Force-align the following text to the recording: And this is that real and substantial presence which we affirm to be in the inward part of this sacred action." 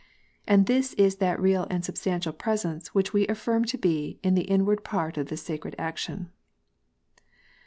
And 0.47 0.65
this 0.65 0.93
is 0.93 1.17
that 1.17 1.39
real 1.39 1.67
and 1.69 1.85
substantial 1.85 2.33
presence 2.33 2.87
which 2.87 3.13
we 3.13 3.27
affirm 3.27 3.65
to 3.65 3.77
be 3.77 4.17
in 4.23 4.33
the 4.33 4.45
inward 4.49 4.83
part 4.83 5.15
of 5.15 5.27
this 5.27 5.43
sacred 5.43 5.75
action." 5.77 6.31